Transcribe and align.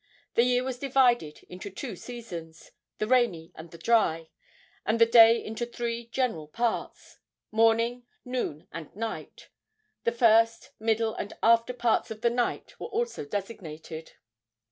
The 0.33 0.41
year 0.41 0.63
was 0.63 0.79
divided 0.79 1.45
into 1.47 1.69
two 1.69 1.95
seasons 1.95 2.71
the 2.97 3.05
rainy 3.05 3.51
and 3.53 3.69
the 3.69 3.77
dry 3.77 4.29
and 4.83 4.97
the 4.97 5.05
day 5.05 5.45
into 5.45 5.63
three 5.63 6.07
general 6.07 6.47
parts, 6.47 7.19
morning, 7.51 8.07
noon 8.25 8.67
and 8.71 8.95
night. 8.95 9.49
The 10.03 10.11
first, 10.11 10.71
middle 10.79 11.13
and 11.13 11.33
after 11.43 11.71
parts 11.71 12.09
of 12.09 12.21
the 12.21 12.31
night 12.31 12.79
were 12.79 12.87
also 12.87 13.25
designated. 13.25 14.13